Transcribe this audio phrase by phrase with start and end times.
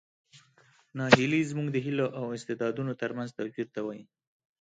[0.97, 4.03] ناهیلي زموږ د هیلو او استعدادونو ترمنځ توپیر ته وایي.